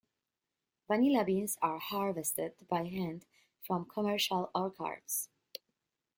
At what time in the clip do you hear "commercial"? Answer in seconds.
3.85-4.49